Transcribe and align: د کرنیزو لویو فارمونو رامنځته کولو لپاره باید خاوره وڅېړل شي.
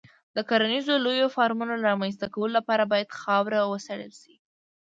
د 0.35 0.37
کرنیزو 0.49 0.93
لویو 1.05 1.33
فارمونو 1.35 1.73
رامنځته 1.87 2.27
کولو 2.33 2.53
لپاره 2.59 2.83
باید 2.91 3.15
خاوره 3.19 3.59
وڅېړل 3.63 4.11
شي. 4.21 4.33